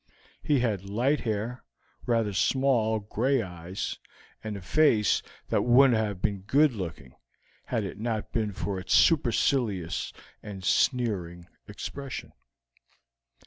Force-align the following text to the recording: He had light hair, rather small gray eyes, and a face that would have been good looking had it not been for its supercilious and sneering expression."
He 0.41 0.61
had 0.61 0.89
light 0.89 1.19
hair, 1.19 1.63
rather 2.07 2.33
small 2.33 2.99
gray 3.01 3.43
eyes, 3.43 3.99
and 4.43 4.57
a 4.57 4.61
face 4.63 5.21
that 5.49 5.61
would 5.61 5.93
have 5.93 6.23
been 6.23 6.39
good 6.39 6.73
looking 6.73 7.13
had 7.65 7.83
it 7.83 7.99
not 7.99 8.31
been 8.33 8.51
for 8.51 8.79
its 8.79 8.95
supercilious 8.95 10.11
and 10.41 10.63
sneering 10.65 11.47
expression." 11.67 12.33